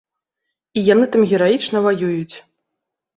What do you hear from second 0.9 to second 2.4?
яны там гераічна ваююць.